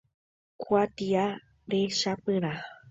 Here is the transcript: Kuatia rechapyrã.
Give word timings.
Kuatia 0.61 1.25
rechapyrã. 1.71 2.53